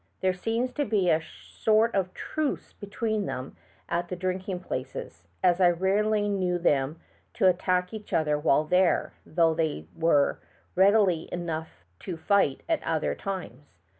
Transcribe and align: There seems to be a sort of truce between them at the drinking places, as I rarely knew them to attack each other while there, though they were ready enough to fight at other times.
There 0.21 0.33
seems 0.33 0.73
to 0.73 0.83
be 0.83 1.11
a 1.11 1.21
sort 1.21 1.93
of 1.93 2.11
truce 2.15 2.73
between 2.73 3.27
them 3.27 3.55
at 3.87 4.07
the 4.07 4.15
drinking 4.15 4.61
places, 4.61 5.21
as 5.43 5.61
I 5.61 5.69
rarely 5.69 6.27
knew 6.27 6.57
them 6.57 6.99
to 7.35 7.47
attack 7.47 7.93
each 7.93 8.11
other 8.11 8.35
while 8.39 8.63
there, 8.63 9.13
though 9.27 9.53
they 9.53 9.85
were 9.95 10.39
ready 10.73 11.29
enough 11.31 11.85
to 11.99 12.17
fight 12.17 12.61
at 12.67 12.81
other 12.81 13.13
times. 13.13 13.75